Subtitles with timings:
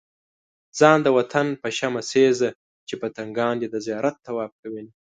[0.77, 2.49] ځان د وطن په شمع سيزه
[2.87, 4.91] چې پتنګان دې د زيارت طواف کوينه